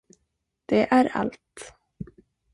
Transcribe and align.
Det 0.69 0.91
är 0.93 1.11
allt. 1.17 1.73